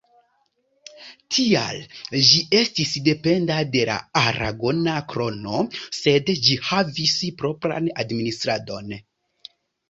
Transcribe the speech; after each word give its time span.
Tial 1.35 1.81
ĝi 2.29 2.39
estis 2.59 2.93
dependa 3.07 3.57
de 3.75 3.83
la 3.89 3.97
aragona 4.21 4.95
krono 5.13 5.61
sed 5.99 6.33
ĝi 6.49 6.57
havis 6.71 7.15
propran 7.43 7.93
administradon. 8.07 8.91